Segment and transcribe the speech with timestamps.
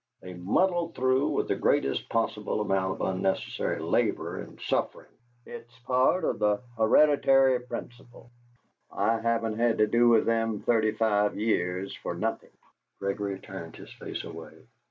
[0.19, 5.11] They muddle through with the greatest possible amount of unnecessary labour and suffering!
[5.45, 8.31] It's part of the hereditary principle.
[8.91, 12.49] I haven't had to do with them thirty five years for nothing!"
[12.97, 14.65] Gregory turned his face away.